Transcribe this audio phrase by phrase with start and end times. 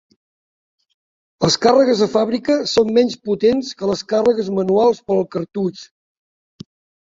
[1.43, 5.85] Les càrregues de fàbrica són menys potents que les càrregues manuals per al cartutx.